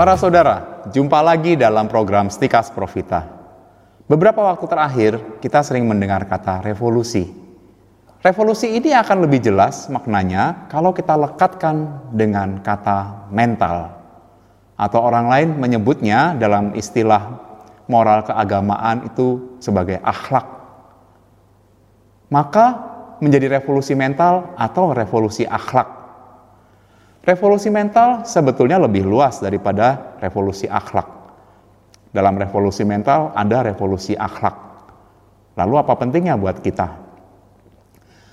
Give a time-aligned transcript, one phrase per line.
[0.00, 3.20] Para saudara, jumpa lagi dalam program Stikas Profita.
[4.08, 5.12] Beberapa waktu terakhir,
[5.44, 7.28] kita sering mendengar kata revolusi.
[8.24, 13.92] Revolusi ini akan lebih jelas maknanya kalau kita lekatkan dengan kata mental.
[14.80, 17.36] Atau orang lain menyebutnya dalam istilah
[17.84, 20.48] moral keagamaan itu sebagai akhlak.
[22.32, 22.66] Maka
[23.20, 25.99] menjadi revolusi mental atau revolusi akhlak
[27.20, 31.04] Revolusi mental sebetulnya lebih luas daripada revolusi akhlak.
[32.10, 34.56] Dalam revolusi mental ada revolusi akhlak.
[35.60, 36.88] Lalu apa pentingnya buat kita?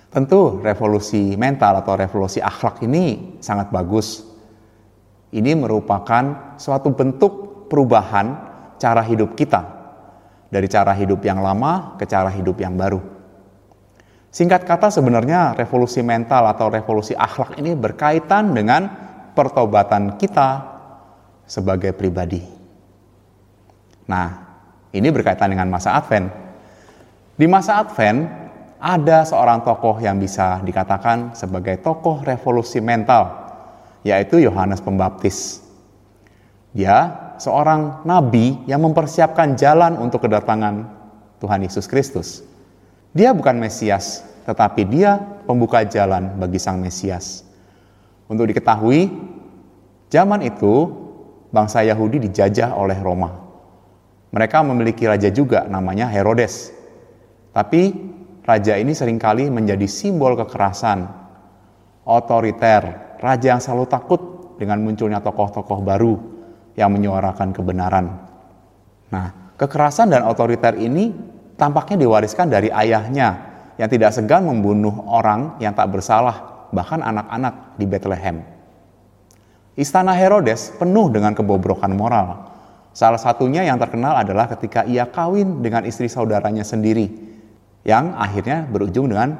[0.08, 4.24] Tentu revolusi mental atau revolusi akhlak ini sangat bagus.
[5.36, 8.40] Ini merupakan suatu bentuk perubahan
[8.80, 9.68] cara hidup kita
[10.48, 13.17] dari cara hidup yang lama ke cara hidup yang baru.
[14.28, 18.86] Singkat kata sebenarnya revolusi mental atau revolusi akhlak ini berkaitan dengan
[19.32, 20.78] pertobatan kita
[21.48, 22.44] sebagai pribadi.
[24.08, 24.28] Nah,
[24.92, 26.28] ini berkaitan dengan masa Advent.
[27.38, 28.28] Di masa Advent
[28.78, 33.32] ada seorang tokoh yang bisa dikatakan sebagai tokoh revolusi mental,
[34.06, 35.66] yaitu Yohanes Pembaptis.
[36.76, 40.86] Dia seorang nabi yang mempersiapkan jalan untuk kedatangan
[41.42, 42.46] Tuhan Yesus Kristus.
[43.16, 47.48] Dia bukan Mesias, tetapi dia pembuka jalan bagi sang Mesias.
[48.28, 49.08] Untuk diketahui,
[50.12, 50.92] zaman itu
[51.52, 53.32] bangsa Yahudi dijajah oleh Roma.
[54.36, 56.76] Mereka memiliki raja juga namanya Herodes.
[57.56, 57.96] Tapi
[58.44, 61.08] raja ini sering kali menjadi simbol kekerasan,
[62.04, 64.22] otoriter, raja yang selalu takut
[64.60, 66.14] dengan munculnya tokoh-tokoh baru
[66.76, 68.06] yang menyuarakan kebenaran.
[69.10, 71.16] Nah, kekerasan dan otoriter ini
[71.58, 77.86] tampaknya diwariskan dari ayahnya yang tidak segan membunuh orang yang tak bersalah, bahkan anak-anak di
[77.90, 78.46] Bethlehem.
[79.78, 82.50] Istana Herodes penuh dengan kebobrokan moral.
[82.98, 87.14] Salah satunya yang terkenal adalah ketika ia kawin dengan istri saudaranya sendiri,
[87.86, 89.38] yang akhirnya berujung dengan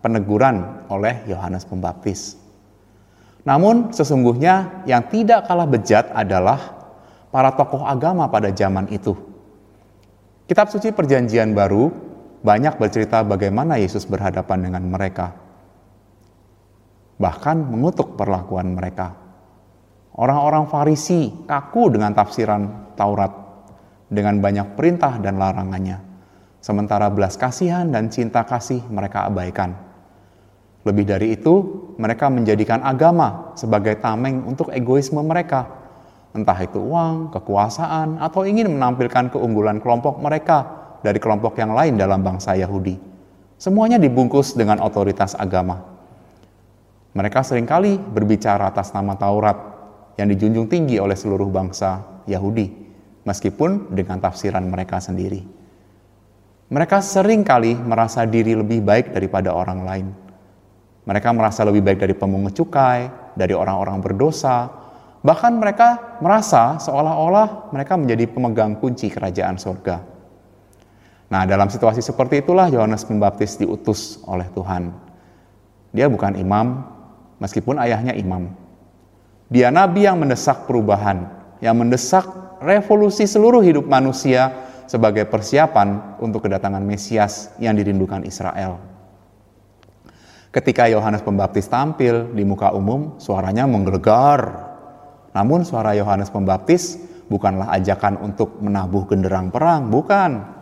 [0.00, 2.40] peneguran oleh Yohanes Pembaptis.
[3.44, 6.80] Namun sesungguhnya yang tidak kalah bejat adalah
[7.28, 9.33] para tokoh agama pada zaman itu
[10.44, 11.88] Kitab suci Perjanjian Baru
[12.44, 15.32] banyak bercerita bagaimana Yesus berhadapan dengan mereka,
[17.16, 19.16] bahkan mengutuk perlakuan mereka.
[20.12, 23.32] Orang-orang Farisi kaku dengan tafsiran Taurat,
[24.12, 26.04] dengan banyak perintah dan larangannya,
[26.60, 29.72] sementara belas kasihan dan cinta kasih mereka abaikan.
[30.84, 35.83] Lebih dari itu, mereka menjadikan agama sebagai tameng untuk egoisme mereka
[36.34, 40.66] entah itu uang, kekuasaan, atau ingin menampilkan keunggulan kelompok mereka
[41.00, 42.98] dari kelompok yang lain dalam bangsa Yahudi.
[43.54, 45.80] Semuanya dibungkus dengan otoritas agama.
[47.14, 49.54] Mereka sering kali berbicara atas nama Taurat
[50.18, 52.66] yang dijunjung tinggi oleh seluruh bangsa Yahudi,
[53.22, 55.46] meskipun dengan tafsiran mereka sendiri.
[56.74, 60.06] Mereka sering kali merasa diri lebih baik daripada orang lain.
[61.06, 63.06] Mereka merasa lebih baik dari pemungut cukai,
[63.38, 64.83] dari orang-orang berdosa,
[65.24, 70.04] Bahkan mereka merasa seolah-olah mereka menjadi pemegang kunci kerajaan surga.
[71.32, 74.92] Nah, dalam situasi seperti itulah Yohanes Pembaptis diutus oleh Tuhan.
[75.96, 76.84] Dia bukan imam,
[77.40, 78.52] meskipun ayahnya imam.
[79.48, 81.24] Dia nabi yang mendesak perubahan,
[81.64, 82.28] yang mendesak
[82.60, 84.52] revolusi seluruh hidup manusia
[84.84, 88.76] sebagai persiapan untuk kedatangan Mesias yang dirindukan Israel.
[90.52, 94.73] Ketika Yohanes Pembaptis tampil di muka umum, suaranya menggelegar
[95.34, 96.94] namun suara Yohanes Pembaptis
[97.26, 100.54] bukanlah ajakan untuk menabuh genderang perang, bukan.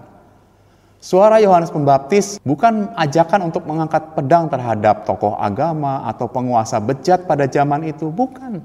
[1.02, 7.44] Suara Yohanes Pembaptis bukan ajakan untuk mengangkat pedang terhadap tokoh agama atau penguasa bejat pada
[7.44, 8.64] zaman itu, bukan.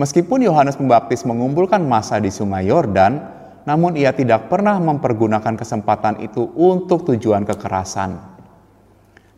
[0.00, 3.20] Meskipun Yohanes Pembaptis mengumpulkan masa di Sungai Yordan,
[3.68, 8.16] namun ia tidak pernah mempergunakan kesempatan itu untuk tujuan kekerasan.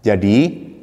[0.06, 0.36] Jadi,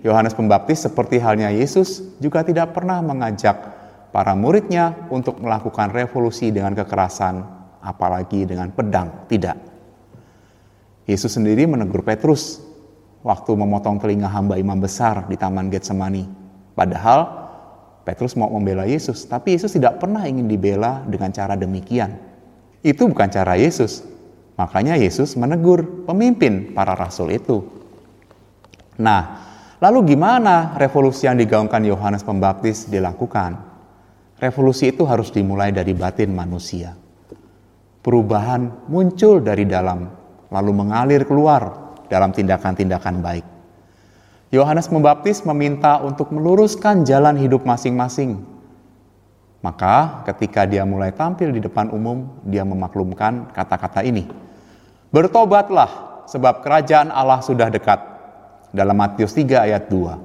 [0.04, 3.73] Yohanes Pembaptis seperti halnya Yesus juga tidak pernah mengajak
[4.14, 7.42] para muridnya untuk melakukan revolusi dengan kekerasan,
[7.82, 9.26] apalagi dengan pedang.
[9.26, 9.58] Tidak.
[11.10, 12.62] Yesus sendiri menegur Petrus
[13.26, 16.30] waktu memotong telinga hamba imam besar di Taman Getsemani.
[16.78, 17.44] Padahal
[18.06, 22.14] Petrus mau membela Yesus, tapi Yesus tidak pernah ingin dibela dengan cara demikian.
[22.86, 24.06] Itu bukan cara Yesus.
[24.54, 27.66] Makanya Yesus menegur pemimpin para rasul itu.
[29.02, 29.42] Nah,
[29.82, 33.73] lalu gimana revolusi yang digaungkan Yohanes Pembaptis dilakukan?
[34.44, 37.00] Revolusi itu harus dimulai dari batin manusia.
[38.04, 40.12] Perubahan muncul dari dalam,
[40.52, 43.46] lalu mengalir keluar dalam tindakan-tindakan baik.
[44.52, 48.44] Yohanes Pembaptis meminta untuk meluruskan jalan hidup masing-masing.
[49.64, 54.28] Maka ketika dia mulai tampil di depan umum, dia memaklumkan kata-kata ini.
[55.16, 58.12] Bertobatlah sebab kerajaan Allah sudah dekat.
[58.76, 60.20] Dalam Matius 3 ayat 2.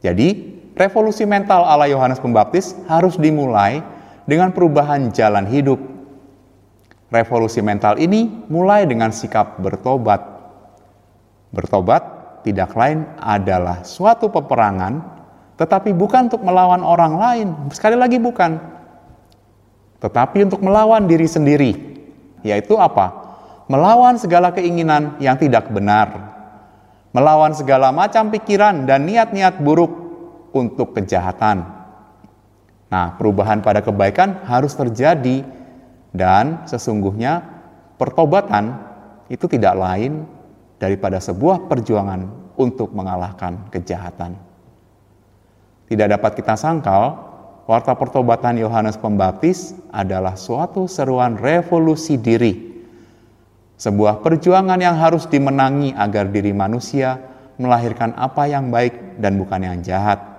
[0.00, 3.80] Jadi, revolusi mental ala Yohanes Pembaptis harus dimulai
[4.28, 5.80] dengan perubahan jalan hidup.
[7.08, 10.20] Revolusi mental ini mulai dengan sikap bertobat.
[11.50, 12.02] Bertobat
[12.44, 15.16] tidak lain adalah suatu peperangan
[15.56, 17.48] tetapi bukan untuk melawan orang lain.
[17.72, 18.60] Sekali lagi bukan.
[20.04, 21.72] Tetapi untuk melawan diri sendiri.
[22.44, 23.24] Yaitu apa?
[23.72, 26.36] Melawan segala keinginan yang tidak benar.
[27.16, 30.05] Melawan segala macam pikiran dan niat-niat buruk
[30.56, 31.68] untuk kejahatan.
[32.88, 35.44] Nah, perubahan pada kebaikan harus terjadi
[36.16, 37.44] dan sesungguhnya
[38.00, 38.80] pertobatan
[39.28, 40.24] itu tidak lain
[40.80, 44.38] daripada sebuah perjuangan untuk mengalahkan kejahatan.
[45.86, 47.14] Tidak dapat kita sangkal,
[47.68, 52.74] warta pertobatan Yohanes Pembaptis adalah suatu seruan revolusi diri.
[53.76, 57.20] Sebuah perjuangan yang harus dimenangi agar diri manusia
[57.60, 60.35] melahirkan apa yang baik dan bukan yang jahat.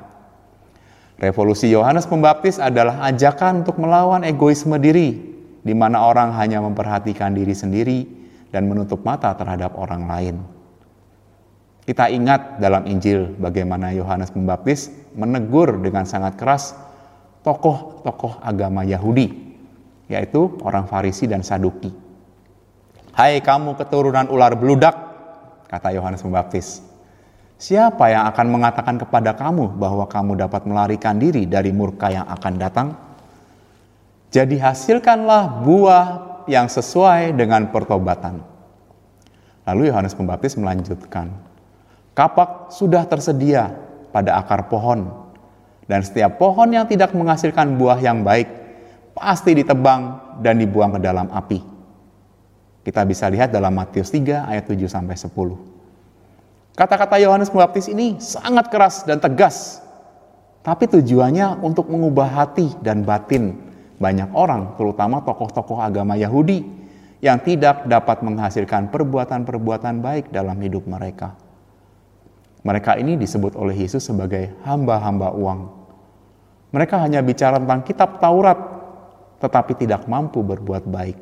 [1.17, 5.17] Revolusi Yohanes Pembaptis adalah ajakan untuk melawan egoisme diri,
[5.65, 8.05] di mana orang hanya memperhatikan diri sendiri
[8.53, 10.35] dan menutup mata terhadap orang lain.
[11.89, 16.77] Kita ingat dalam Injil bagaimana Yohanes Pembaptis menegur dengan sangat keras
[17.41, 19.33] tokoh-tokoh agama Yahudi,
[20.11, 21.89] yaitu orang Farisi dan Saduki.
[23.17, 24.93] Hai kamu keturunan ular beludak,
[25.65, 26.86] kata Yohanes Pembaptis.
[27.57, 32.53] Siapa yang akan mengatakan kepada kamu bahwa kamu dapat melarikan diri dari murka yang akan
[32.61, 32.93] datang?
[34.29, 36.05] Jadi hasilkanlah buah
[36.45, 38.45] yang sesuai dengan pertobatan.
[39.65, 41.33] Lalu Yohanes Pembaptis melanjutkan,
[42.13, 43.73] Kapak sudah tersedia
[44.13, 45.09] pada akar pohon,
[45.89, 48.53] dan setiap pohon yang tidak menghasilkan buah yang baik
[49.17, 51.59] pasti ditebang dan dibuang ke dalam api.
[52.85, 55.76] Kita bisa lihat dalam Matius 3 ayat 7 sampai 10.
[56.77, 59.81] Kata-kata Yohanes Pembaptis ini sangat keras dan tegas,
[60.61, 63.57] tapi tujuannya untuk mengubah hati dan batin
[63.97, 66.61] banyak orang, terutama tokoh-tokoh agama Yahudi
[67.17, 71.33] yang tidak dapat menghasilkan perbuatan-perbuatan baik dalam hidup mereka.
[72.61, 75.59] Mereka ini disebut oleh Yesus sebagai hamba-hamba uang.
[76.77, 78.59] Mereka hanya bicara tentang kitab Taurat,
[79.41, 81.17] tetapi tidak mampu berbuat baik.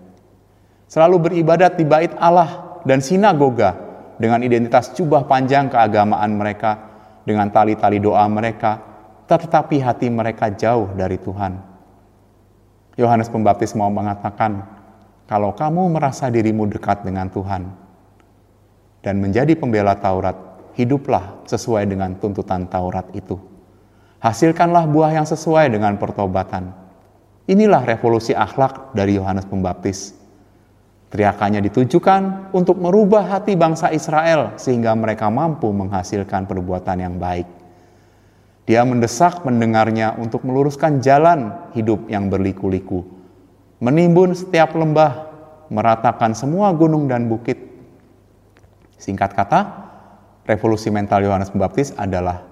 [0.91, 3.84] Selalu beribadat di bait Allah dan sinagoga
[4.21, 6.95] dengan identitas jubah panjang keagamaan mereka,
[7.25, 8.79] dengan tali-tali doa mereka,
[9.25, 11.57] tetapi hati mereka jauh dari Tuhan.
[12.95, 14.63] Yohanes Pembaptis mau mengatakan,
[15.25, 17.65] kalau kamu merasa dirimu dekat dengan Tuhan
[19.01, 20.37] dan menjadi pembela Taurat,
[20.77, 23.35] hiduplah sesuai dengan tuntutan Taurat itu.
[24.21, 26.71] Hasilkanlah buah yang sesuai dengan pertobatan.
[27.45, 30.17] Inilah revolusi akhlak dari Yohanes Pembaptis.
[31.15, 37.47] Teriakannya ditujukan untuk merubah hati bangsa Israel sehingga mereka mampu menghasilkan perbuatan yang baik.
[38.67, 43.07] Dia mendesak mendengarnya untuk meluruskan jalan hidup yang berliku-liku,
[43.79, 45.31] menimbun setiap lembah,
[45.71, 47.63] meratakan semua gunung dan bukit.
[48.99, 49.59] Singkat kata,
[50.43, 52.43] revolusi mental Yohanes Pembaptis adalah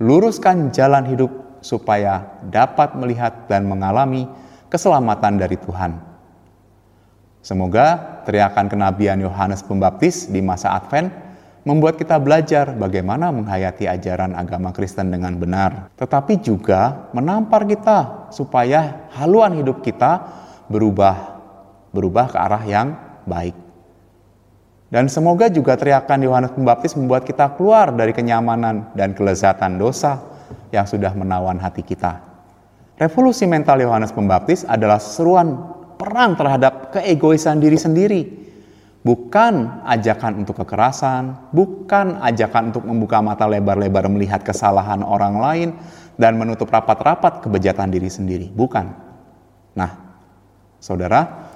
[0.00, 4.24] luruskan jalan hidup supaya dapat melihat dan mengalami
[4.72, 6.07] keselamatan dari Tuhan.
[7.48, 11.08] Semoga teriakan kenabian Yohanes Pembaptis di masa Advent
[11.64, 19.08] membuat kita belajar bagaimana menghayati ajaran agama Kristen dengan benar, tetapi juga menampar kita supaya
[19.16, 20.28] haluan hidup kita
[20.68, 21.40] berubah
[21.96, 22.88] berubah ke arah yang
[23.24, 23.56] baik.
[24.92, 30.20] Dan semoga juga teriakan Yohanes Pembaptis membuat kita keluar dari kenyamanan dan kelezatan dosa
[30.68, 32.20] yang sudah menawan hati kita.
[33.00, 38.22] Revolusi mental Yohanes Pembaptis adalah seruan perang terhadap keegoisan diri sendiri.
[39.02, 45.68] Bukan ajakan untuk kekerasan, bukan ajakan untuk membuka mata lebar-lebar melihat kesalahan orang lain
[46.18, 48.46] dan menutup rapat-rapat kebejatan diri sendiri.
[48.50, 48.86] Bukan.
[49.78, 49.90] Nah,
[50.82, 51.48] saudara,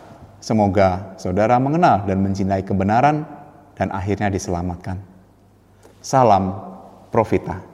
[0.42, 3.22] Semoga saudara mengenal dan mencintai kebenaran
[3.78, 4.98] dan akhirnya diselamatkan.
[6.02, 6.50] Salam
[7.14, 7.71] Profita.